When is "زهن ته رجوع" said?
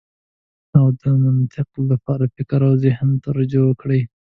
2.83-3.65